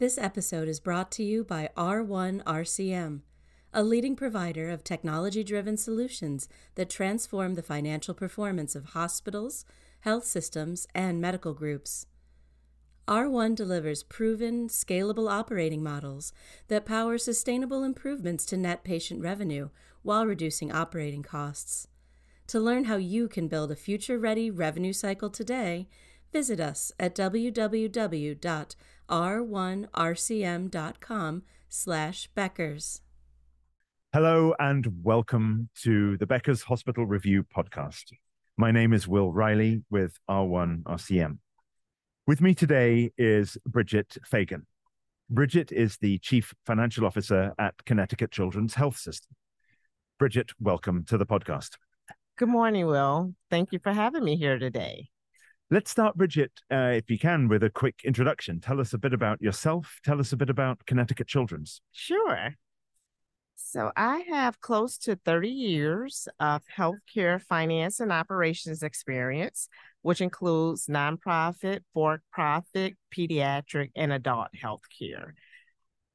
This 0.00 0.16
episode 0.16 0.66
is 0.66 0.80
brought 0.80 1.10
to 1.12 1.22
you 1.22 1.44
by 1.44 1.68
R1 1.76 2.42
RCM, 2.44 3.20
a 3.74 3.82
leading 3.82 4.16
provider 4.16 4.70
of 4.70 4.82
technology 4.82 5.44
driven 5.44 5.76
solutions 5.76 6.48
that 6.76 6.88
transform 6.88 7.52
the 7.52 7.62
financial 7.62 8.14
performance 8.14 8.74
of 8.74 8.94
hospitals, 8.96 9.66
health 10.00 10.24
systems, 10.24 10.86
and 10.94 11.20
medical 11.20 11.52
groups. 11.52 12.06
R1 13.06 13.54
delivers 13.54 14.02
proven, 14.02 14.68
scalable 14.68 15.30
operating 15.30 15.82
models 15.82 16.32
that 16.68 16.86
power 16.86 17.18
sustainable 17.18 17.84
improvements 17.84 18.46
to 18.46 18.56
net 18.56 18.82
patient 18.82 19.20
revenue 19.20 19.68
while 20.00 20.24
reducing 20.24 20.72
operating 20.72 21.22
costs. 21.22 21.88
To 22.46 22.58
learn 22.58 22.84
how 22.84 22.96
you 22.96 23.28
can 23.28 23.48
build 23.48 23.70
a 23.70 23.76
future 23.76 24.18
ready 24.18 24.50
revenue 24.50 24.94
cycle 24.94 25.28
today, 25.28 25.88
visit 26.32 26.58
us 26.58 26.90
at 26.98 27.14
www.r1rcm.com 29.10 31.42
slash 31.68 32.28
Beckers. 32.36 33.00
Hello 34.12 34.54
and 34.58 34.86
welcome 35.02 35.68
to 35.82 36.16
the 36.16 36.26
Becker's 36.26 36.62
Hospital 36.62 37.06
Review 37.06 37.44
podcast. 37.44 38.12
My 38.56 38.72
name 38.72 38.92
is 38.92 39.06
Will 39.06 39.32
Riley 39.32 39.82
with 39.90 40.18
R1 40.28 40.82
RCM. 40.82 41.38
With 42.26 42.40
me 42.40 42.54
today 42.54 43.12
is 43.16 43.56
Bridgett 43.66 44.18
Feagin. 44.30 44.62
Bridgett 45.28 45.70
is 45.70 45.96
the 45.98 46.18
Chief 46.18 46.52
Financial 46.66 47.06
Officer 47.06 47.54
at 47.58 47.84
Connecticut 47.84 48.32
Children's 48.32 48.74
Health 48.74 48.96
System. 48.96 49.36
Bridgett, 50.18 50.50
welcome 50.60 51.04
to 51.04 51.16
the 51.16 51.26
podcast. 51.26 51.76
Good 52.36 52.48
morning, 52.48 52.86
Will. 52.86 53.34
Thank 53.48 53.72
you 53.72 53.78
for 53.78 53.92
having 53.92 54.24
me 54.24 54.36
here 54.36 54.58
today. 54.58 55.08
Let's 55.72 55.92
start, 55.92 56.16
Bridgett, 56.16 56.50
uh, 56.72 56.94
if 56.96 57.08
you 57.08 57.16
can, 57.16 57.46
with 57.46 57.62
a 57.62 57.70
quick 57.70 58.00
introduction. 58.04 58.60
Tell 58.60 58.80
us 58.80 58.92
a 58.92 58.98
bit 58.98 59.12
about 59.12 59.40
yourself. 59.40 60.00
Tell 60.04 60.18
us 60.18 60.32
a 60.32 60.36
bit 60.36 60.50
about 60.50 60.84
Connecticut 60.84 61.28
Children's. 61.28 61.80
Sure. 61.92 62.56
So, 63.54 63.92
I 63.94 64.24
have 64.30 64.60
close 64.60 64.98
to 64.98 65.14
30 65.14 65.48
years 65.48 66.26
of 66.40 66.62
healthcare 66.76 67.40
finance 67.40 68.00
and 68.00 68.10
operations 68.10 68.82
experience, 68.82 69.68
which 70.02 70.20
includes 70.20 70.86
nonprofit, 70.86 71.82
for 71.94 72.20
profit, 72.32 72.96
pediatric, 73.16 73.92
and 73.94 74.12
adult 74.12 74.48
healthcare. 74.60 75.34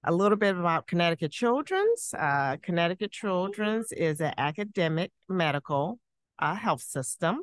A 0.03 0.11
little 0.11 0.37
bit 0.37 0.57
about 0.57 0.85
Connecticut 0.85 1.31
Children's. 1.31 2.13
Uh, 2.13 2.57
Connecticut 2.61 3.13
Children's 3.13 3.93
is 3.93 4.19
an 4.19 4.33
academic 4.37 5.13
medical 5.29 5.97
uh, 6.39 6.55
health 6.55 6.81
system. 6.81 7.39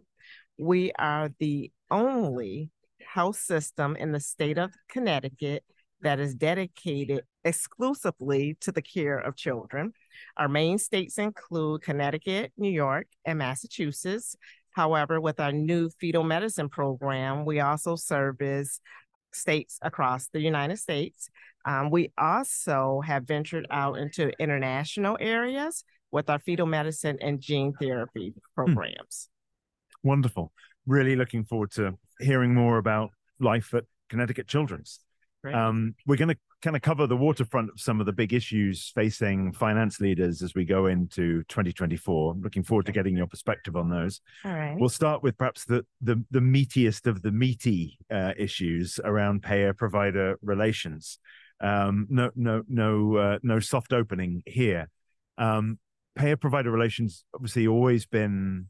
We 0.59 0.93
are 0.99 1.31
the 1.39 1.73
only 1.93 2.71
health 3.07 3.37
system 3.37 3.97
in 3.97 4.13
the 4.13 4.21
state 4.21 4.59
of 4.59 4.73
Connecticut 4.89 5.65
that 6.01 6.19
is 6.19 6.35
dedicated 6.35 7.23
exclusively 7.45 8.57
to 8.61 8.73
the 8.73 8.83
care 8.83 9.19
of 9.19 9.37
children. 9.37 9.93
Our 10.37 10.49
main 10.49 10.79
states 10.79 11.19
include 11.19 11.83
Connecticut, 11.83 12.53
New 12.57 12.71
York, 12.71 13.07
and 13.25 13.39
Massachusetts. 13.39 14.37
However, 14.73 15.21
with 15.21 15.39
our 15.39 15.53
new 15.53 15.91
fetal 16.01 16.25
medicine 16.25 16.69
program, 16.69 17.45
we 17.45 17.61
also 17.61 17.95
service 17.95 18.81
states 19.33 19.79
across 19.83 20.29
the 20.29 20.41
United 20.41 20.79
States. 20.79 21.29
Um, 21.65 21.91
we 21.91 22.13
also 22.19 23.03
have 23.05 23.25
ventured 23.25 23.67
out 23.71 23.99
into 23.99 24.33
international 24.41 25.17
areas 25.21 25.85
with 26.11 26.29
our 26.29 26.39
fetal 26.39 26.67
medicine 26.67 27.19
and 27.21 27.41
gene 27.41 27.73
therapy 27.75 28.35
programs. 28.55 29.29
Hmm. 30.03 30.09
Wonderful. 30.09 30.53
Really 30.87 31.17
looking 31.17 31.45
forward 31.45 31.71
to 31.73 31.95
hearing 32.21 32.55
more 32.55 32.79
about 32.79 33.11
life 33.39 33.75
at 33.75 33.85
Connecticut 34.09 34.47
Children's. 34.47 35.01
Um, 35.55 35.95
we're 36.07 36.17
going 36.17 36.29
to 36.29 36.37
kind 36.63 36.77
of 36.77 36.83
cover 36.83 37.09
the 37.09 37.17
waterfront 37.17 37.71
of 37.71 37.81
some 37.81 37.99
of 37.99 38.07
the 38.07 38.13
big 38.13 38.33
issues 38.33 38.93
facing 38.95 39.53
finance 39.53 40.01
leaders 40.01 40.41
as 40.43 40.55
we 40.55 40.65
go 40.65 40.87
into 40.87 41.43
2024. 41.49 42.37
Looking 42.41 42.63
forward 42.63 42.87
to 42.87 42.93
getting 42.93 43.17
your 43.17 43.27
perspective 43.27 43.75
on 43.77 43.91
those. 43.91 44.21
All 44.45 44.53
right. 44.53 44.77
We'll 44.79 44.89
start 44.89 45.23
with 45.23 45.37
perhaps 45.37 45.65
the 45.65 45.85
the, 46.01 46.23
the 46.31 46.41
meatiest 46.41 47.07
of 47.07 47.23
the 47.23 47.33
meaty 47.33 47.99
uh, 48.11 48.33
issues 48.37 49.01
around 49.03 49.43
payer 49.43 49.73
provider 49.73 50.39
relations. 50.43 51.19
Um, 51.61 52.07
no, 52.11 52.31
no, 52.35 52.63
no, 52.69 53.17
uh, 53.17 53.39
no 53.43 53.61
soft 53.61 53.93
opening 53.93 54.43
here. 54.47 54.89
Um, 55.39 55.79
payer 56.17 56.37
provider 56.37 56.71
relations 56.71 57.25
obviously 57.35 57.67
always 57.67 58.05
been, 58.07 58.69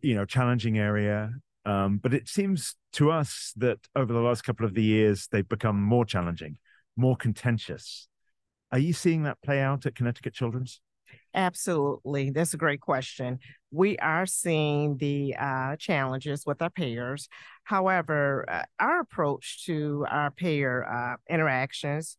you 0.00 0.14
know, 0.14 0.24
challenging 0.24 0.78
area. 0.78 1.30
Um, 1.64 1.98
but 1.98 2.14
it 2.14 2.28
seems 2.28 2.76
to 2.92 3.10
us 3.10 3.52
that 3.56 3.78
over 3.96 4.12
the 4.12 4.20
last 4.20 4.42
couple 4.42 4.66
of 4.66 4.74
the 4.74 4.82
years, 4.82 5.28
they've 5.30 5.48
become 5.48 5.82
more 5.82 6.04
challenging, 6.04 6.58
more 6.96 7.16
contentious. 7.16 8.08
Are 8.70 8.78
you 8.78 8.92
seeing 8.92 9.24
that 9.24 9.42
play 9.42 9.60
out 9.60 9.86
at 9.86 9.94
Connecticut 9.94 10.32
Children's? 10.32 10.80
Absolutely. 11.34 12.30
That's 12.30 12.54
a 12.54 12.58
great 12.58 12.80
question. 12.80 13.38
We 13.70 13.98
are 13.98 14.26
seeing 14.26 14.96
the 14.96 15.36
uh, 15.38 15.76
challenges 15.76 16.46
with 16.46 16.62
our 16.62 16.70
payers. 16.70 17.28
However, 17.64 18.44
uh, 18.48 18.62
our 18.80 19.00
approach 19.00 19.64
to 19.66 20.06
our 20.08 20.30
payer 20.30 20.84
uh, 20.88 21.16
interactions, 21.28 22.16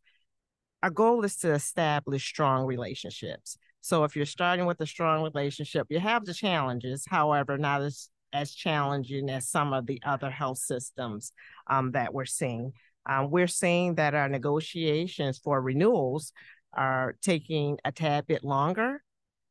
our 0.84 0.92
goal 0.92 1.24
is 1.24 1.38
to 1.38 1.54
establish 1.54 2.28
strong 2.28 2.66
relationships. 2.66 3.58
So 3.88 4.04
if 4.04 4.18
you're 4.18 4.26
starting 4.26 4.66
with 4.66 4.82
a 4.82 4.86
strong 4.86 5.24
relationship, 5.24 5.88
you 5.90 6.02
have 6.02 6.26
the 6.26 6.34
challenges, 6.34 7.06
however, 7.10 7.58
not 7.58 7.82
as 7.82 8.10
as 8.34 8.54
challenging 8.54 9.30
as 9.30 9.48
some 9.48 9.72
of 9.72 9.86
the 9.86 10.02
other 10.06 10.30
health 10.30 10.58
systems 10.58 11.32
um, 11.68 11.94
that 11.94 12.14
we're 12.14 12.26
seeing. 12.26 12.74
Um, 13.10 13.32
we're 13.32 13.48
seeing 13.48 13.96
that 13.96 14.14
our 14.14 14.28
negotiations 14.28 15.38
for 15.38 15.62
renewals 15.62 16.34
are 16.74 17.16
taking 17.22 17.78
a 17.86 17.94
tad 17.94 18.28
bit 18.28 18.44
longer. 18.44 19.02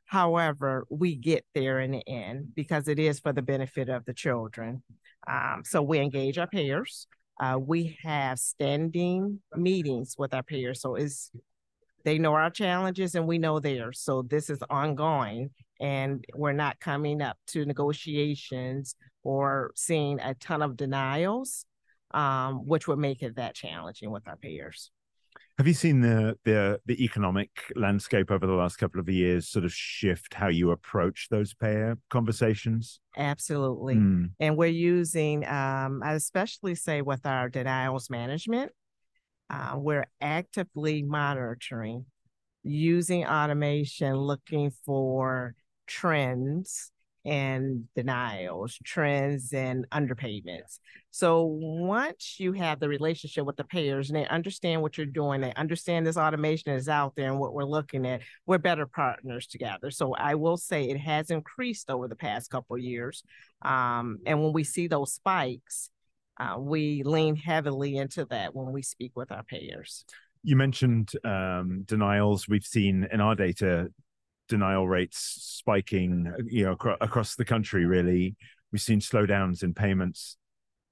However, 0.04 0.86
we 0.90 1.16
get 1.16 1.46
there 1.54 1.80
in 1.80 1.92
the 1.92 2.06
end 2.06 2.54
because 2.54 2.88
it 2.88 2.98
is 2.98 3.18
for 3.18 3.32
the 3.32 3.40
benefit 3.40 3.88
of 3.88 4.04
the 4.04 4.12
children. 4.12 4.82
Um, 5.26 5.62
so 5.64 5.80
we 5.80 5.98
engage 5.98 6.36
our 6.36 6.46
payers. 6.46 7.06
Uh, 7.40 7.58
we 7.58 7.96
have 8.02 8.38
standing 8.38 9.40
meetings 9.56 10.14
with 10.18 10.34
our 10.34 10.42
payers. 10.42 10.82
So 10.82 10.96
it's 10.96 11.30
they 12.06 12.18
know 12.18 12.34
our 12.34 12.50
challenges 12.50 13.16
and 13.16 13.26
we 13.26 13.36
know 13.36 13.58
theirs. 13.58 13.98
So 14.00 14.22
this 14.22 14.48
is 14.48 14.60
ongoing 14.70 15.50
and 15.80 16.24
we're 16.36 16.52
not 16.52 16.78
coming 16.78 17.20
up 17.20 17.36
to 17.48 17.66
negotiations 17.66 18.94
or 19.24 19.72
seeing 19.74 20.20
a 20.20 20.34
ton 20.34 20.62
of 20.62 20.76
denials, 20.76 21.66
um, 22.12 22.64
which 22.64 22.86
would 22.86 23.00
make 23.00 23.24
it 23.24 23.34
that 23.36 23.56
challenging 23.56 24.12
with 24.12 24.28
our 24.28 24.36
payers. 24.36 24.92
Have 25.58 25.66
you 25.66 25.74
seen 25.74 26.00
the 26.00 26.36
the 26.44 26.78
the 26.86 27.02
economic 27.02 27.50
landscape 27.74 28.30
over 28.30 28.46
the 28.46 28.52
last 28.52 28.76
couple 28.76 29.00
of 29.00 29.08
years 29.08 29.48
sort 29.48 29.64
of 29.64 29.72
shift 29.72 30.34
how 30.34 30.48
you 30.48 30.70
approach 30.70 31.28
those 31.30 31.54
payer 31.54 31.98
conversations? 32.08 33.00
Absolutely, 33.16 33.96
mm. 33.96 34.30
and 34.38 34.56
we're 34.56 34.66
using, 34.66 35.44
um, 35.46 36.02
I 36.04 36.12
especially 36.12 36.74
say 36.74 37.02
with 37.02 37.26
our 37.26 37.48
denials 37.48 38.10
management, 38.10 38.70
uh, 39.50 39.74
we're 39.76 40.06
actively 40.20 41.02
monitoring 41.02 42.06
using 42.62 43.24
automation, 43.24 44.16
looking 44.16 44.72
for 44.84 45.54
trends 45.86 46.90
and 47.24 47.84
denials, 47.96 48.78
trends 48.84 49.52
and 49.52 49.84
underpayments. 49.90 50.78
So 51.10 51.44
once 51.44 52.36
you 52.38 52.52
have 52.52 52.78
the 52.78 52.88
relationship 52.88 53.44
with 53.44 53.56
the 53.56 53.64
payers 53.64 54.10
and 54.10 54.16
they 54.16 54.26
understand 54.28 54.80
what 54.80 54.96
you're 54.96 55.06
doing, 55.06 55.40
they 55.40 55.52
understand 55.54 56.06
this 56.06 56.16
automation 56.16 56.72
is 56.72 56.88
out 56.88 57.14
there 57.16 57.30
and 57.30 57.40
what 57.40 57.52
we're 57.52 57.64
looking 57.64 58.06
at, 58.06 58.22
we're 58.46 58.58
better 58.58 58.86
partners 58.86 59.48
together. 59.48 59.90
So 59.90 60.14
I 60.14 60.36
will 60.36 60.56
say 60.56 60.84
it 60.84 60.98
has 60.98 61.30
increased 61.30 61.90
over 61.90 62.06
the 62.06 62.14
past 62.14 62.50
couple 62.50 62.78
years. 62.78 63.24
Um, 63.62 64.18
and 64.24 64.40
when 64.40 64.52
we 64.52 64.62
see 64.62 64.86
those 64.86 65.12
spikes, 65.12 65.90
uh, 66.38 66.56
we 66.58 67.02
lean 67.04 67.36
heavily 67.36 67.96
into 67.96 68.24
that 68.26 68.54
when 68.54 68.72
we 68.72 68.82
speak 68.82 69.12
with 69.14 69.32
our 69.32 69.42
payers. 69.42 70.04
You 70.42 70.56
mentioned 70.56 71.12
um, 71.24 71.82
denials. 71.86 72.48
We've 72.48 72.64
seen 72.64 73.08
in 73.10 73.20
our 73.20 73.34
data 73.34 73.88
denial 74.48 74.86
rates 74.86 75.18
spiking, 75.58 76.32
you 76.46 76.64
know, 76.64 76.72
acro- 76.72 76.98
across 77.00 77.34
the 77.34 77.44
country. 77.44 77.84
Really, 77.84 78.36
we've 78.70 78.82
seen 78.82 79.00
slowdowns 79.00 79.62
in 79.62 79.74
payments. 79.74 80.36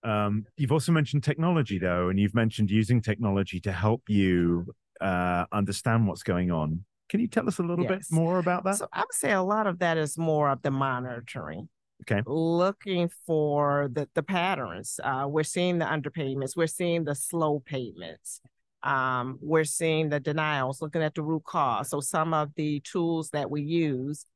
Um, 0.02 0.44
you've 0.56 0.72
also 0.72 0.92
mentioned 0.92 1.24
technology, 1.24 1.78
though, 1.78 2.08
and 2.08 2.18
you've 2.18 2.34
mentioned 2.34 2.70
using 2.70 3.00
technology 3.00 3.60
to 3.60 3.72
help 3.72 4.02
you 4.08 4.66
uh, 5.00 5.44
understand 5.52 6.06
what's 6.06 6.22
going 6.22 6.50
on. 6.50 6.84
Can 7.08 7.20
you 7.20 7.28
tell 7.28 7.46
us 7.46 7.58
a 7.58 7.62
little 7.62 7.84
yes. 7.84 7.90
bit 7.90 8.02
more 8.10 8.38
about 8.38 8.64
that? 8.64 8.76
So 8.76 8.88
I 8.92 9.00
would 9.00 9.12
say 9.12 9.32
a 9.32 9.42
lot 9.42 9.66
of 9.66 9.78
that 9.78 9.98
is 9.98 10.18
more 10.18 10.50
of 10.50 10.62
the 10.62 10.70
monitoring. 10.70 11.68
Okay. 12.02 12.22
Looking 12.26 13.08
for 13.26 13.88
the, 13.92 14.08
the 14.14 14.22
patterns. 14.22 15.00
Uh, 15.02 15.26
we're 15.28 15.42
seeing 15.42 15.78
the 15.78 15.86
underpayments. 15.86 16.56
We're 16.56 16.66
seeing 16.66 17.04
the 17.04 17.14
slow 17.14 17.60
payments. 17.60 18.40
Um, 18.82 19.38
we're 19.40 19.64
seeing 19.64 20.10
the 20.10 20.20
denials, 20.20 20.82
looking 20.82 21.02
at 21.02 21.14
the 21.14 21.22
root 21.22 21.44
cause. 21.44 21.88
So 21.88 22.00
some 22.00 22.34
of 22.34 22.50
the 22.56 22.80
tools 22.80 23.30
that 23.30 23.50
we 23.50 23.62
use, 23.62 24.26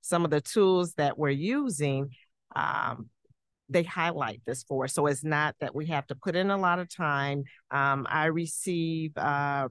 some 0.00 0.24
of 0.24 0.30
the 0.30 0.40
tools 0.40 0.94
that 0.94 1.18
we're 1.18 1.30
using, 1.30 2.10
um, 2.54 3.08
they 3.68 3.82
highlight 3.82 4.42
this 4.46 4.62
for 4.62 4.84
us. 4.84 4.94
So 4.94 5.06
it's 5.06 5.24
not 5.24 5.56
that 5.60 5.74
we 5.74 5.86
have 5.86 6.06
to 6.06 6.14
put 6.14 6.36
in 6.36 6.50
a 6.50 6.56
lot 6.56 6.78
of 6.78 6.94
time. 6.94 7.44
Um, 7.72 8.06
I 8.08 8.26
receive 8.26 9.16
uh, 9.16 9.68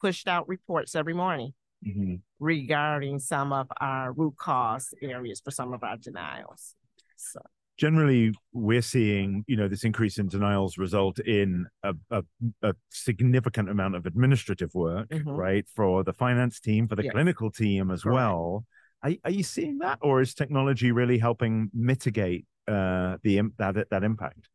pushed 0.00 0.28
out 0.28 0.48
reports 0.48 0.94
every 0.94 1.14
morning 1.14 1.54
Mm-hmm. 1.86 2.16
Regarding 2.40 3.18
some 3.18 3.52
of 3.52 3.68
our 3.80 4.12
root 4.12 4.34
cause 4.36 4.92
areas 5.02 5.40
for 5.44 5.50
some 5.50 5.72
of 5.72 5.84
our 5.84 5.96
denials. 5.98 6.74
So 7.16 7.40
generally 7.78 8.32
we're 8.52 8.82
seeing 8.82 9.44
you 9.46 9.56
know 9.56 9.68
this 9.68 9.84
increase 9.84 10.18
in 10.18 10.28
denials 10.28 10.76
result 10.78 11.18
in 11.20 11.66
a, 11.82 11.94
a, 12.10 12.22
a 12.62 12.74
significant 12.90 13.70
amount 13.70 13.94
of 13.94 14.04
administrative 14.06 14.74
work 14.74 15.08
Mhm. 15.08 15.36
right 15.36 15.66
for 15.74 16.04
the 16.04 16.12
finance 16.12 16.60
team 16.60 16.86
for 16.88 16.96
the 16.96 17.04
Yes. 17.04 17.12
clinical 17.12 17.50
team 17.50 17.90
as 17.90 18.02
Correct. 18.02 18.16
well 18.16 18.64
are, 19.02 19.12
are 19.24 19.30
you 19.30 19.42
seeing 19.42 19.78
that 19.78 19.98
or 20.02 20.20
is 20.20 20.34
technology 20.34 20.92
really 20.92 21.18
helping 21.18 21.70
mitigate 21.72 22.44
uh 22.68 23.16
the 23.22 23.40
that 23.58 23.88
that 23.90 24.04
impact 24.04 24.48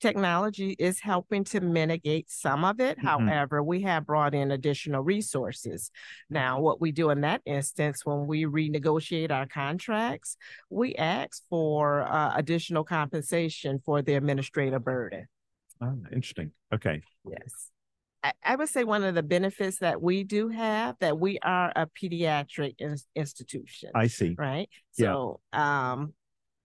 technology 0.00 0.76
is 0.78 1.00
helping 1.00 1.44
to 1.44 1.60
mitigate 1.60 2.30
some 2.30 2.64
of 2.64 2.80
it. 2.80 2.98
Mhm. 2.98 3.04
However, 3.04 3.62
we 3.62 3.82
have 3.82 4.06
brought 4.06 4.34
in 4.34 4.50
additional 4.50 5.02
resources. 5.02 5.90
Now, 6.28 6.60
what 6.60 6.80
we 6.80 6.92
do 6.92 7.10
in 7.10 7.22
that 7.22 7.42
instance, 7.46 8.04
when 8.04 8.26
we 8.26 8.44
renegotiate 8.44 9.30
our 9.30 9.46
contracts, 9.46 10.36
we 10.70 10.94
ask 10.96 11.42
for 11.48 12.02
uh, 12.02 12.32
additional 12.36 12.84
compensation 12.84 13.80
for 13.84 14.02
the 14.02 14.14
administrative 14.14 14.84
burden. 14.84 15.26
oh, 15.80 15.98
interesting 16.12 16.52
okay 16.72 17.02
Yes. 17.28 17.70
I, 18.22 18.32
I 18.42 18.56
would 18.56 18.68
say 18.68 18.84
one 18.84 19.04
of 19.04 19.14
the 19.14 19.22
benefits 19.22 19.78
that 19.80 20.00
we 20.00 20.24
do 20.24 20.48
have 20.48 20.96
that 21.00 21.18
we 21.18 21.38
are 21.40 21.72
a 21.76 21.86
pediatric 21.86 22.74
ins- 22.78 23.06
institution 23.14 23.90
i 23.94 24.06
see 24.06 24.34
right? 24.38 24.68
Yeah. 24.96 25.12
So, 25.12 25.40
um, 25.52 26.14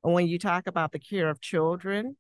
when 0.01 0.27
you 0.27 0.39
talk 0.39 0.65
about 0.67 0.91
the 0.91 0.99
care 0.99 1.29
of 1.29 1.39
children, 1.41 2.15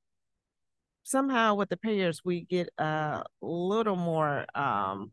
somehow 1.03 1.55
with 1.55 1.69
the 1.69 1.77
payers, 1.77 2.21
we 2.23 2.41
get 2.41 2.69
a 2.77 3.23
little 3.41 3.95
more 3.95 4.45
um, 4.55 5.11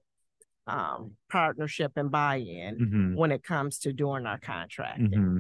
um, 0.66 1.12
partnership 1.30 1.92
and 1.96 2.10
buy-in 2.10 2.76
hmm 2.76 3.14
when 3.16 3.32
it 3.32 3.42
comes 3.42 3.78
to 3.80 3.92
doing 3.92 4.26
our 4.26 4.38
contracting. 4.38 5.10
hmm 5.12 5.38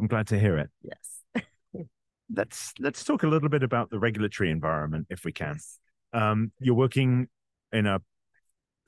i'm 0.00 0.06
glad 0.06 0.26
to 0.26 0.38
hear 0.38 0.56
it 0.58 0.70
Yes. 0.82 1.44
let's 2.34 2.72
let's 2.78 3.04
talk 3.04 3.22
a 3.24 3.26
little 3.26 3.48
bit 3.48 3.62
about 3.62 3.90
the 3.90 3.98
regulatory 3.98 4.50
environment 4.50 5.06
if 5.10 5.24
we 5.24 5.32
can 5.32 5.54
Yes. 5.54 5.78
um, 6.12 6.50
you're 6.60 6.74
working 6.74 7.28
in 7.72 7.86
a 7.86 8.00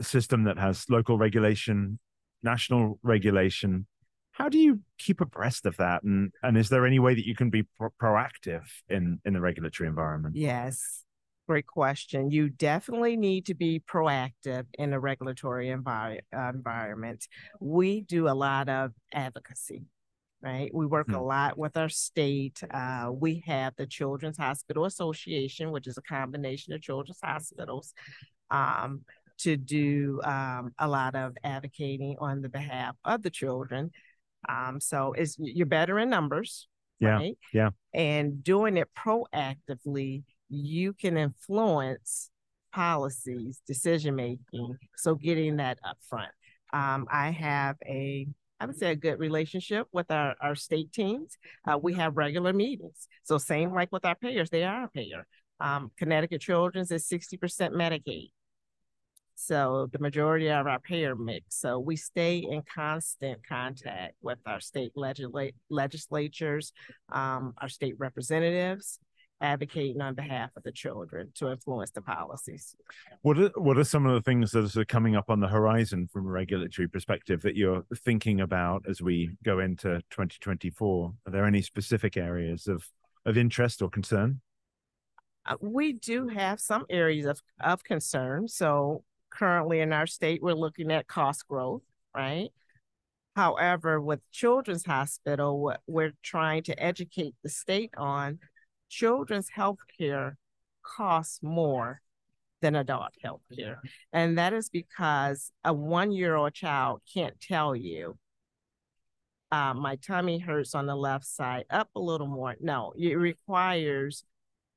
system 0.01 0.45
that 0.45 0.59
has 0.59 0.87
local 0.89 1.19
regulation, 1.19 1.99
national 2.43 2.99
regulation. 3.03 3.87
How 4.33 4.49
do 4.49 4.59
you 4.59 4.81
keep 4.99 5.21
abreast 5.21 5.67
of 5.67 5.77
that? 5.77 6.03
And 6.03 6.33
and 6.43 6.57
is 6.57 6.69
there 6.69 6.87
any 6.87 6.99
way 6.99 7.15
that 7.15 7.27
you 7.27 7.35
can 7.35 7.51
be 7.51 7.65
pro- 7.77 7.91
proactive 8.01 8.63
in 8.89 9.21
in 9.25 9.35
the 9.35 9.41
regulatory 9.41 9.89
environment? 9.89 10.37
Yes. 10.37 11.05
Great 11.49 11.67
question. 11.67 12.31
You 12.31 12.49
definitely 12.49 13.17
need 13.17 13.47
to 13.47 13.55
be 13.55 13.81
proactive 13.81 14.67
in 14.79 14.93
a 14.93 15.01
regulatory 15.01 15.67
envi- 15.67 16.21
uh, 16.33 16.53
environment. 16.55 17.27
We 17.59 18.03
do 18.03 18.29
a 18.29 18.35
lot 18.35 18.69
of 18.69 18.93
advocacy, 19.13 19.83
right? 20.41 20.73
We 20.73 20.87
work 20.87 21.09
a 21.09 21.17
Hmm. 21.17 21.25
lot 21.25 21.59
with 21.59 21.77
our 21.77 21.89
state. 21.89 22.63
Uh, 22.71 23.11
we 23.13 23.43
have 23.47 23.75
the 23.77 23.87
Children's 23.89 24.39
Hospital 24.39 24.85
Association, 24.85 25.73
which 25.73 25.89
is 25.89 25.99
a 25.99 26.03
combination 26.03 26.73
of 26.73 26.83
children's 26.83 27.19
hospitals, 27.21 27.95
um, 28.53 29.05
to 29.39 29.57
do 29.57 30.21
um, 30.23 30.73
a 30.79 30.87
lot 30.87 31.17
of 31.17 31.37
advocating 31.43 32.15
on 32.21 32.43
the 32.43 32.49
behalf 32.49 32.95
of 33.05 33.23
the 33.23 33.31
children. 33.31 33.91
Um, 34.49 34.81
so 34.81 35.13
it's 35.13 35.37
you're 35.39 35.67
better 35.67 35.99
in 35.99 36.11
numbers, 36.11 36.69
Yeah, 36.99 37.11
right? 37.11 37.39
yeah. 37.53 37.71
And 37.95 38.43
doing 38.43 38.77
it 38.77 38.89
proactively, 38.97 40.23
you 40.49 40.93
can 40.93 41.17
influence 41.17 42.31
policies, 42.73 43.61
decision 43.67 44.15
making. 44.17 44.77
So 44.97 45.15
getting 45.15 45.57
that 45.57 45.79
upfront. 45.85 46.29
Um, 46.73 47.07
I 47.11 47.31
have 47.31 47.77
a 47.87 48.27
I 48.61 48.67
would 48.67 48.77
say 48.79 48.91
a 48.91 48.97
good 48.97 49.19
relationship 49.19 49.87
with 49.91 50.11
our, 50.11 50.35
our 50.41 50.55
state 50.55 50.93
teams. 50.93 51.39
Uh, 51.67 51.79
we 51.83 51.95
have 51.95 52.19
regular 52.19 52.53
meetings. 52.53 53.09
So 53.23 53.39
same 53.39 53.73
like 53.73 53.91
with 53.91 54.05
our 54.05 54.15
payers, 54.15 54.51
they 54.51 54.65
are 54.65 54.85
a 54.85 54.89
payer. 54.89 55.27
Um, 55.61 55.91
Connecticut 55.97 56.43
Children's 56.43 56.91
is 56.91 57.09
60% 57.09 57.39
Medicaid. 57.73 58.31
So 59.43 59.89
the 59.91 59.99
majority 59.99 60.51
of 60.51 60.67
our 60.67 60.79
payer 60.79 61.17
mix. 61.17 61.57
So 61.57 61.79
we 61.79 61.97
stay 61.97 62.39
in 62.39 62.63
constant 62.63 63.41
contact 63.49 64.15
with 64.21 64.39
our 64.45 64.61
state 64.61 64.93
legisla- 64.95 65.55
legislatures, 65.71 66.75
um, 67.11 67.55
our 67.57 67.71
state 67.71 67.95
representatives, 67.99 68.99
advocating 69.41 70.03
on 70.03 70.15
behalf 70.15 70.51
of 70.57 70.63
the 70.63 70.73
children 70.73 71.33
to 71.37 71.51
influence 71.51 71.91
the 71.91 72.03
policies. 72.03 72.77
What 73.23 73.39
are 73.39 73.51
what 73.55 73.79
are 73.79 73.85
some 73.85 74.05
of 74.05 74.13
the 74.13 74.21
things 74.21 74.51
that 74.51 74.77
are 74.77 74.85
coming 74.85 75.17
up 75.17 75.31
on 75.31 75.41
the 75.41 75.49
horizon 75.49 76.07
from 76.13 76.27
a 76.27 76.31
regulatory 76.31 76.87
perspective 76.87 77.41
that 77.41 77.57
you're 77.57 77.83
thinking 78.05 78.43
about 78.43 78.85
as 78.87 79.01
we 79.01 79.31
go 79.43 79.59
into 79.59 80.03
2024? 80.11 81.15
Are 81.27 81.33
there 81.33 81.47
any 81.47 81.63
specific 81.63 82.19
areas 82.19 82.67
of 82.67 82.87
of 83.25 83.39
interest 83.39 83.81
or 83.81 83.89
concern? 83.89 84.43
Uh, 85.47 85.57
we 85.63 85.95
do 85.95 86.29
have 86.29 86.61
some 86.61 86.85
areas 86.91 87.25
of, 87.25 87.41
of 87.61 87.83
concern. 87.83 88.47
So 88.47 89.03
currently 89.31 89.81
in 89.81 89.93
our 89.93 90.07
state, 90.07 90.43
we're 90.43 90.55
looking 90.55 90.91
at 90.91 91.07
cost 91.07 91.47
growth, 91.49 91.83
right? 92.15 92.51
However, 93.37 94.01
with 94.01 94.21
Children's 94.33 94.85
Hospital, 94.85 95.61
what 95.61 95.81
we're 95.87 96.15
trying 96.23 96.63
to 96.65 96.83
educate 96.83 97.35
the 97.43 97.49
state 97.49 97.93
on, 97.97 98.39
children's 98.89 99.49
health 99.49 99.79
care 99.99 100.37
costs 100.83 101.41
more 101.43 102.01
than 102.61 102.75
adult 102.75 103.13
health 103.23 103.43
care. 103.57 103.81
And 104.13 104.37
that 104.37 104.53
is 104.53 104.69
because 104.69 105.53
a 105.65 105.73
one-year-old 105.73 106.53
child 106.53 107.01
can't 107.13 107.41
tell 107.41 107.75
you, 107.75 108.19
uh, 109.53 109.75
my 109.75 109.97
tummy 109.97 110.39
hurts 110.39 110.75
on 110.75 110.87
the 110.87 110.97
left 110.97 111.25
side, 111.25 111.65
up 111.71 111.89
a 111.95 112.01
little 112.01 112.27
more. 112.27 112.57
No, 112.61 112.93
it 112.99 113.15
requires 113.15 114.25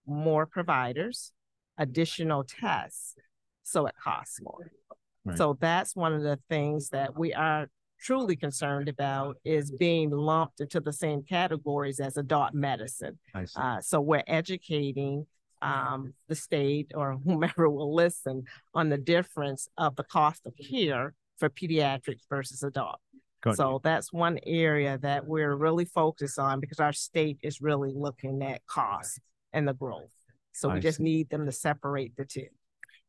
more 0.06 0.46
providers, 0.46 1.32
additional 1.78 2.44
tests, 2.44 3.16
so 3.64 3.86
it 3.88 3.96
costs 4.02 4.40
more. 4.42 4.72
Right. 5.26 5.38
So 5.38 5.58
that's 5.60 5.96
one 5.96 6.14
of 6.14 6.22
the 6.22 6.40
things 6.50 6.90
that 6.90 7.18
we 7.18 7.34
are 7.34 7.70
truly 8.00 8.36
concerned 8.36 8.90
about 8.90 9.38
is 9.46 9.72
being 9.72 10.10
lumped 10.12 10.60
into 10.60 10.82
the 10.82 10.92
same 10.92 11.24
categories 11.24 12.00
as 12.00 12.18
adult 12.18 12.54
medicine. 12.54 13.18
Uh, 13.56 13.80
so 13.80 14.02
we're 14.02 14.24
educating 14.28 15.26
um, 15.62 16.14
the 16.28 16.36
state 16.36 16.92
or 16.94 17.14
whomever 17.26 17.70
will 17.70 17.96
listen 17.96 18.44
on 18.74 18.90
the 18.90 18.98
difference 18.98 19.68
of 19.78 19.96
the 19.96 20.04
cost 20.04 20.46
of 20.46 20.54
care 20.58 21.14
for 21.38 21.50
pediatrics 21.50 22.24
versus 22.30 22.62
adult. 22.64 22.98
Got 23.42 23.52
you. 23.52 23.56
So 23.56 23.82
that's 23.84 24.12
one 24.12 24.40
area 24.46 24.98
that 25.02 25.26
we're 25.26 25.56
really 25.56 25.86
focused 25.86 26.40
on 26.40 26.60
because 26.60 26.80
our 26.80 26.94
state 26.94 27.38
is 27.42 27.62
really 27.62 27.92
looking 27.96 28.44
at 28.44 28.66
cost 28.66 29.20
and 29.54 29.68
the 29.68 29.74
growth. 29.74 30.12
So 30.52 30.70
we 30.70 30.76
I 30.76 30.80
just 30.80 30.98
see. 30.98 31.04
need 31.04 31.30
them 31.30 31.46
to 31.46 31.52
separate 31.52 32.16
the 32.16 32.26
two. 32.26 32.48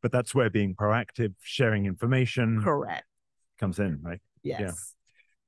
But 0.05 0.13
that's 0.13 0.35
where 0.35 0.51
being 0.51 0.75
proactive, 0.75 1.33
sharing 1.41 1.87
information 1.87 2.61
Correct. 2.63 3.07
comes 3.59 3.79
in, 3.79 4.01
right? 4.03 4.21
Yes. 4.43 4.95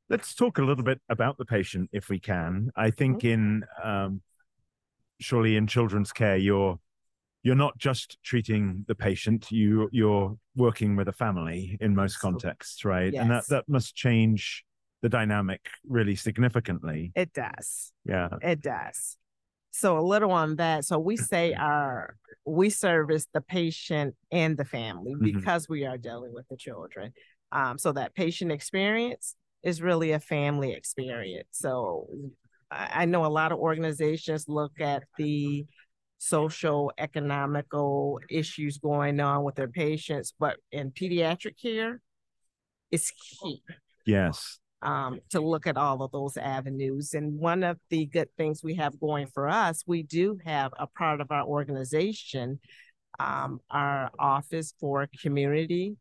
let's 0.08 0.34
talk 0.34 0.56
a 0.56 0.62
little 0.62 0.82
bit 0.82 0.98
about 1.10 1.36
the 1.36 1.44
patient 1.44 1.90
if 1.92 2.08
we 2.08 2.18
can 2.18 2.70
i 2.76 2.90
think 2.90 3.22
in 3.24 3.62
um 3.82 4.22
surely 5.20 5.56
in 5.56 5.66
children's 5.66 6.12
care 6.12 6.36
you're 6.38 6.78
you're 7.42 7.54
not 7.54 7.76
just 7.76 8.16
treating 8.22 8.84
the 8.88 8.94
patient 8.94 9.52
you 9.52 9.90
you're 9.92 10.38
working 10.54 10.96
with 10.96 11.08
a 11.08 11.12
family 11.12 11.76
in 11.82 11.94
most 11.94 12.16
contexts 12.18 12.84
right 12.86 13.12
yes. 13.12 13.20
and 13.20 13.30
that 13.30 13.46
that 13.48 13.68
must 13.68 13.94
change 13.94 14.64
the 15.02 15.08
dynamic 15.10 15.68
really 15.86 16.16
significantly 16.16 17.12
It 17.14 17.34
does. 17.34 17.92
yeah 18.06 18.28
It 18.40 18.62
does. 18.62 19.18
So 19.78 19.98
a 19.98 20.00
little 20.00 20.30
on 20.30 20.56
that. 20.56 20.84
So 20.86 20.98
we 20.98 21.16
say 21.18 21.52
our 21.52 22.16
we 22.46 22.70
service 22.70 23.26
the 23.34 23.40
patient 23.42 24.14
and 24.32 24.56
the 24.56 24.64
family 24.64 25.14
Mhm. 25.14 25.22
because 25.22 25.68
we 25.68 25.84
are 25.84 25.98
dealing 25.98 26.32
with 26.32 26.48
the 26.48 26.56
children. 26.56 27.12
Um, 27.52 27.76
so 27.76 27.92
that 27.92 28.14
patient 28.14 28.52
experience 28.52 29.36
is 29.62 29.82
really 29.82 30.12
a 30.12 30.20
family 30.20 30.72
experience. 30.72 31.48
So 31.52 32.08
I, 32.70 33.02
I 33.02 33.04
know 33.04 33.26
a 33.26 33.28
lot 33.28 33.52
of 33.52 33.58
organizations 33.58 34.48
look 34.48 34.80
at 34.80 35.02
the 35.18 35.66
social 36.18 36.90
economical 36.96 38.18
issues 38.30 38.78
going 38.78 39.20
on 39.20 39.44
with 39.44 39.56
their 39.56 39.68
patients, 39.68 40.32
but 40.38 40.56
in 40.72 40.90
pediatric 40.90 41.60
care, 41.60 42.00
it's 42.90 43.10
key 43.10 43.62
yes 44.06 44.58
um, 44.82 45.20
to 45.30 45.40
look 45.40 45.66
at 45.66 45.76
all 45.76 46.02
of 46.02 46.12
those 46.12 46.36
avenues. 46.36 47.14
And 47.14 47.38
one 47.38 47.64
of 47.64 47.78
the 47.90 48.06
good 48.06 48.28
things 48.36 48.62
we 48.62 48.74
have 48.74 48.98
going 49.00 49.26
for 49.26 49.48
us, 49.48 49.82
we 49.86 50.02
do 50.02 50.38
have 50.44 50.72
a 50.78 50.86
part 50.86 51.20
of 51.20 51.30
our 51.30 51.44
organization, 51.44 52.60
um, 53.18 53.60
our 53.70 54.10
Office 54.18 54.74
for 54.78 55.08
Community 55.22 55.96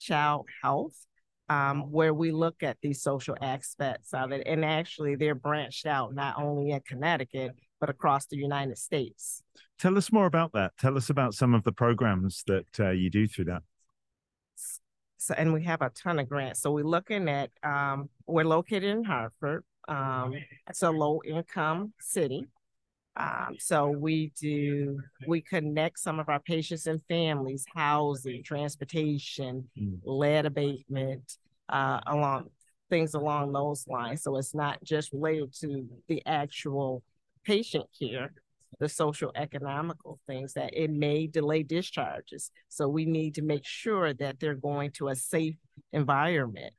Child 0.00 0.46
Health, 0.62 1.06
um, 1.48 1.90
where 1.90 2.14
we 2.14 2.30
look 2.30 2.62
at 2.62 2.78
these 2.82 3.02
social 3.02 3.36
aspects 3.40 4.14
of 4.14 4.32
it. 4.32 4.46
And 4.46 4.64
actually, 4.64 5.16
they're 5.16 5.34
branched 5.34 5.86
out 5.86 6.14
not 6.14 6.38
only 6.38 6.70
in 6.70 6.80
Connecticut, 6.86 7.52
but 7.80 7.90
across 7.90 8.26
the 8.26 8.36
United 8.36 8.78
States. 8.78 9.42
Tell 9.78 9.98
us 9.98 10.12
more 10.12 10.26
about 10.26 10.52
that. 10.52 10.72
Tell 10.78 10.96
us 10.96 11.10
about 11.10 11.34
some 11.34 11.54
of 11.54 11.64
the 11.64 11.72
programs 11.72 12.44
that 12.46 12.66
uh, 12.78 12.90
you 12.90 13.10
do 13.10 13.26
through 13.26 13.46
that. 13.46 13.62
So, 15.22 15.34
and 15.38 15.52
we 15.52 15.62
have 15.62 15.82
a 15.82 15.90
ton 15.90 16.18
of 16.18 16.28
grants. 16.28 16.60
So 16.60 16.72
we're 16.72 16.84
looking 16.84 17.28
at, 17.28 17.50
um, 17.62 18.10
we're 18.26 18.44
located 18.44 18.84
in 18.84 19.04
Hartford. 19.04 19.62
Um, 19.86 20.34
it's 20.68 20.82
a 20.82 20.90
low 20.90 21.20
income 21.24 21.92
city. 22.00 22.48
Um, 23.16 23.56
so 23.60 23.88
we 23.88 24.32
do, 24.40 25.00
we 25.28 25.40
connect 25.40 26.00
some 26.00 26.18
of 26.18 26.28
our 26.28 26.40
patients 26.40 26.88
and 26.88 27.00
families, 27.08 27.64
housing, 27.72 28.42
transportation, 28.42 29.68
Mm. 29.78 30.00
lead 30.02 30.46
abatement, 30.46 31.38
uh, 31.68 32.00
along 32.06 32.50
things 32.90 33.14
along 33.14 33.52
those 33.52 33.86
lines. 33.86 34.22
So 34.24 34.36
it's 34.36 34.54
not 34.54 34.82
just 34.82 35.12
related 35.12 35.54
to 35.60 35.88
the 36.08 36.20
actual 36.26 37.02
patient 37.44 37.86
care, 37.96 38.32
the 38.80 38.88
social 38.88 39.30
economical 39.36 40.18
things 40.26 40.54
that 40.54 40.70
it 40.72 40.90
may 40.90 41.26
delay 41.26 41.62
discharges. 41.62 42.50
So 42.68 42.88
we 42.88 43.04
need 43.04 43.34
to 43.36 43.42
make 43.42 43.64
sure 43.64 44.12
that 44.14 44.40
they're 44.40 44.54
going 44.54 44.90
to 44.92 45.08
a 45.08 45.16
safe 45.16 45.56
environment. 45.92 46.74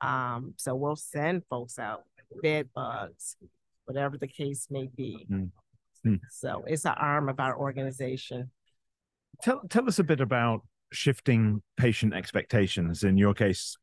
Um, 0.00 0.54
so 0.56 0.74
we'll 0.74 0.96
send 0.96 1.42
folks 1.48 1.78
out, 1.78 2.04
bed 2.42 2.68
bugs, 2.74 3.36
whatever 3.84 4.18
the 4.18 4.26
case 4.28 4.68
may 4.70 4.88
be. 4.94 5.26
Mm. 5.30 5.50
Mm. 6.06 6.20
So 6.30 6.64
it's 6.66 6.84
an 6.84 6.94
arm 6.96 7.28
of 7.28 7.40
our 7.40 7.56
organization. 7.58 8.50
Tell 9.42 9.60
tell 9.68 9.86
us 9.86 9.98
a 9.98 10.04
bit 10.04 10.20
about 10.20 10.62
shifting 10.92 11.62
patient 11.76 12.14
expectations. 12.14 13.02
In 13.02 13.18
your 13.18 13.34
case, 13.34 13.76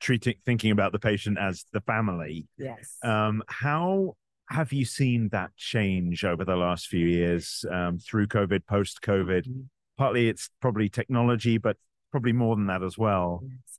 treating 0.00 0.34
thinking 0.44 0.70
about 0.70 0.92
the 0.92 0.98
patient 0.98 1.38
as 1.38 1.64
the 1.72 1.80
family. 1.80 2.46
Yes. 2.58 2.96
Um, 3.02 3.42
how 3.48 4.16
have 4.52 4.72
you 4.72 4.84
seen 4.84 5.28
that 5.30 5.50
change 5.56 6.24
over 6.24 6.44
the 6.44 6.56
last 6.56 6.86
few 6.88 7.06
years 7.06 7.64
um, 7.70 7.98
through 7.98 8.26
COVID, 8.26 8.66
post 8.66 9.00
COVID? 9.02 9.46
Partly 9.96 10.28
it's 10.28 10.50
probably 10.60 10.88
technology, 10.88 11.58
but 11.58 11.76
probably 12.10 12.32
more 12.32 12.54
than 12.54 12.66
that 12.66 12.82
as 12.82 12.98
well. 12.98 13.40
Yes. 13.42 13.78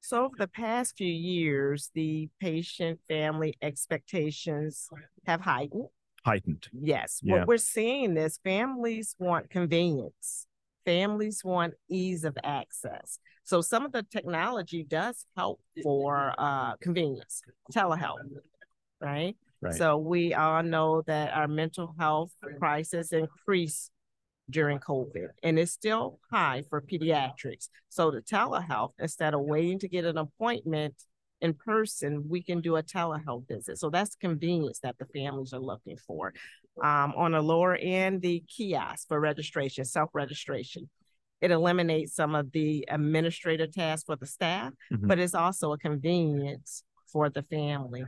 So 0.00 0.24
over 0.24 0.34
the 0.38 0.48
past 0.48 0.96
few 0.96 1.12
years, 1.12 1.90
the 1.94 2.28
patient 2.40 3.00
family 3.08 3.56
expectations 3.62 4.88
have 5.26 5.40
heightened. 5.42 5.88
Heightened. 6.24 6.68
Yes, 6.72 7.20
Yeah. 7.22 7.38
what 7.38 7.48
we're 7.48 7.56
seeing 7.58 8.16
is 8.16 8.38
families 8.42 9.14
want 9.18 9.50
convenience. 9.50 10.46
Families 10.86 11.42
want 11.44 11.74
ease 11.88 12.24
of 12.24 12.36
access. 12.42 13.18
So 13.44 13.60
some 13.60 13.84
of 13.84 13.92
the 13.92 14.02
technology 14.02 14.84
does 14.84 15.26
help 15.36 15.60
for 15.82 16.34
uh, 16.38 16.76
convenience, 16.76 17.42
telehealth, 17.72 18.18
right? 19.00 19.36
Right. 19.64 19.74
So 19.76 19.96
we 19.96 20.34
all 20.34 20.62
know 20.62 21.02
that 21.06 21.32
our 21.32 21.48
mental 21.48 21.94
health 21.98 22.32
crisis 22.58 23.12
increased 23.12 23.90
during 24.50 24.78
COVID, 24.78 25.28
and 25.42 25.58
it's 25.58 25.72
still 25.72 26.20
high 26.30 26.64
for 26.68 26.82
pediatrics. 26.82 27.70
So 27.88 28.10
the 28.10 28.20
telehealth, 28.20 28.92
instead 28.98 29.32
of 29.32 29.40
waiting 29.40 29.78
to 29.78 29.88
get 29.88 30.04
an 30.04 30.18
appointment 30.18 30.94
in 31.40 31.54
person, 31.54 32.28
we 32.28 32.42
can 32.42 32.60
do 32.60 32.76
a 32.76 32.82
telehealth 32.82 33.48
visit. 33.48 33.78
So 33.78 33.88
that's 33.88 34.16
convenience 34.16 34.80
that 34.80 34.98
the 34.98 35.06
families 35.06 35.54
are 35.54 35.60
looking 35.60 35.96
for. 35.96 36.34
Um, 36.82 37.14
on 37.16 37.32
the 37.32 37.40
lower 37.40 37.74
end, 37.74 38.20
the 38.20 38.44
kiosk 38.46 39.08
for 39.08 39.18
registration, 39.18 39.86
self-registration. 39.86 40.90
It 41.40 41.50
eliminates 41.50 42.14
some 42.14 42.34
of 42.34 42.52
the 42.52 42.86
administrative 42.90 43.72
tasks 43.72 44.04
for 44.04 44.16
the 44.16 44.26
staff, 44.26 44.72
Mhm. 44.92 45.08
but 45.08 45.18
it's 45.18 45.34
also 45.34 45.72
a 45.72 45.78
convenience 45.78 46.84
for 47.06 47.30
the 47.30 47.42
family 47.42 48.04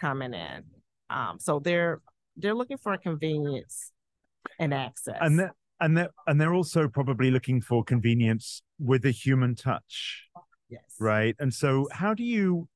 coming 0.00 0.34
in. 0.34 0.64
Um, 1.10 1.38
so 1.38 1.58
they're 1.58 2.00
they're 2.36 2.54
looking 2.54 2.78
for 2.78 2.96
convenience 2.98 3.92
and 4.58 4.74
access. 4.74 5.16
And 5.20 5.38
that 5.38 5.52
and 5.80 5.96
they're 5.96 6.10
and 6.26 6.40
they're 6.40 6.54
also 6.54 6.88
probably 6.88 7.30
looking 7.30 7.60
for 7.60 7.84
convenience 7.84 8.62
with 8.78 9.04
a 9.04 9.10
human 9.10 9.54
touch, 9.54 10.28
yes, 10.68 10.82
right? 10.98 11.34
And 11.38 11.52
so, 11.52 11.88
how 11.92 12.14
do 12.14 12.24
you 12.24 12.68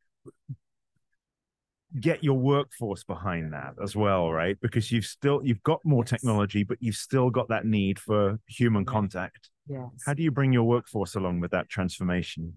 get 1.99 2.23
your 2.23 2.39
workforce 2.39 3.03
behind 3.03 3.53
that 3.53 3.75
as 3.83 3.97
well, 3.97 4.31
right? 4.31 4.57
Because 4.61 4.93
you've 4.93 5.07
still 5.07 5.41
you've 5.43 5.63
got 5.63 5.81
more 5.85 6.05
Yes. 6.05 6.11
technology, 6.11 6.63
but 6.63 6.79
you've 6.81 6.95
still 6.95 7.31
got 7.31 7.49
that 7.49 7.65
need 7.67 7.99
for 7.99 8.39
human 8.47 8.85
contact. 8.85 9.51
Yes. 9.67 9.89
How 10.07 10.15
do 10.15 10.23
you 10.23 10.31
bring 10.31 10.53
your 10.53 10.65
workforce 10.65 11.17
along 11.17 11.41
with 11.41 11.51
that 11.51 11.69
transformation? 11.69 12.57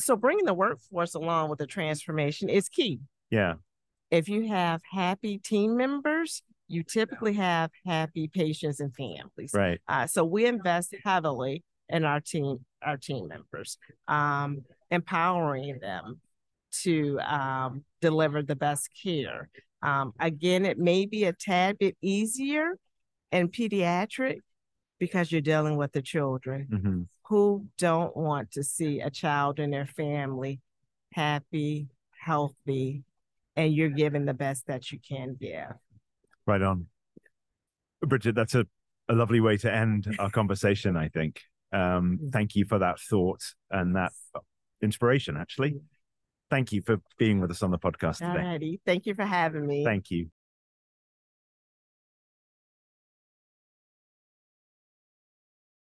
so 0.00 0.16
bringing 0.16 0.46
the 0.46 0.54
workforce 0.54 1.14
along 1.14 1.50
with 1.50 1.58
the 1.58 1.66
transformation 1.66 2.48
is 2.48 2.70
key. 2.70 3.00
Yeah, 3.28 3.56
If 4.10 4.28
you 4.28 4.48
have 4.48 4.80
happy 4.90 5.38
team 5.38 5.76
members, 5.76 6.42
you 6.68 6.82
typically 6.82 7.34
have 7.34 7.70
happy 7.86 8.28
patients 8.28 8.80
and 8.80 8.94
families. 8.94 9.52
right. 9.54 9.80
Uh, 9.88 10.06
so 10.06 10.24
we 10.24 10.46
invest 10.46 10.94
heavily 11.04 11.64
in 11.88 12.04
our 12.04 12.20
team, 12.20 12.64
our 12.82 12.96
team 12.96 13.28
members, 13.28 13.76
um, 14.08 14.62
empowering 14.90 15.78
them 15.80 16.20
to 16.82 17.18
um, 17.20 17.84
deliver 18.00 18.42
the 18.42 18.56
best 18.56 18.88
care. 19.02 19.48
Um, 19.82 20.12
again, 20.20 20.64
it 20.64 20.78
may 20.78 21.06
be 21.06 21.24
a 21.24 21.32
tad 21.32 21.78
bit 21.78 21.96
easier 22.00 22.76
in 23.32 23.48
pediatric 23.48 24.40
because 24.98 25.32
you're 25.32 25.40
dealing 25.40 25.76
with 25.76 25.92
the 25.92 26.02
children 26.02 26.66
hmm 26.70 27.02
who 27.30 27.64
don't 27.78 28.16
want 28.16 28.50
to 28.50 28.64
see 28.64 28.98
a 28.98 29.08
child 29.08 29.60
and 29.60 29.72
their 29.72 29.86
family 29.86 30.60
happy, 31.12 31.86
healthy, 32.18 33.04
and 33.56 33.72
you're 33.72 33.90
giving 33.90 34.24
the 34.24 34.34
best 34.34 34.66
that 34.66 34.90
you 34.92 34.98
can 35.06 35.36
give. 35.38 35.72
Right 36.46 36.62
on. 36.62 36.86
Bridgett, 38.02 38.34
that's 38.34 38.54
a, 38.54 38.66
a 39.08 39.14
lovely 39.14 39.40
way 39.40 39.56
to 39.58 39.72
end 39.72 40.06
our 40.18 40.30
conversation, 40.30 40.96
I 40.96 41.08
think. 41.08 41.40
Um, 41.72 42.18
thank 42.32 42.56
you 42.56 42.64
for 42.64 42.78
that 42.78 42.98
thought 42.98 43.42
and 43.70 43.96
that 43.96 44.12
inspiration, 44.82 45.36
actually. 45.36 45.76
Thank 46.50 46.72
you 46.72 46.82
for 46.82 47.00
being 47.18 47.40
with 47.40 47.50
us 47.50 47.62
on 47.62 47.70
the 47.70 47.78
podcast 47.78 48.18
today. 48.18 48.44
righty. 48.44 48.80
Thank 48.84 49.06
you 49.06 49.14
for 49.14 49.24
having 49.24 49.66
me. 49.66 49.84
Thank 49.84 50.10
you. 50.10 50.30